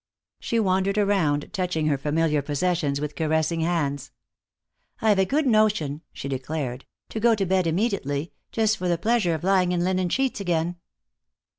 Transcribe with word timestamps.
She 0.39 0.59
wandered 0.59 0.97
around, 0.97 1.51
touching 1.53 1.85
her 1.85 1.97
familiar 1.99 2.41
possessions 2.41 2.99
with 2.99 3.15
caressing 3.15 3.59
hands. 3.59 4.09
"I've 4.99 5.19
a 5.19 5.25
good 5.25 5.45
notion," 5.45 6.01
she 6.11 6.27
declared, 6.27 6.85
"to 7.09 7.19
go 7.19 7.35
to 7.35 7.45
bed 7.45 7.67
immediately, 7.67 8.31
just 8.51 8.77
for 8.77 8.87
the 8.87 8.97
pleasure 8.97 9.35
of 9.35 9.43
lying 9.43 9.73
in 9.73 9.83
linen 9.83 10.09
sheets 10.09 10.39
again." 10.39 10.77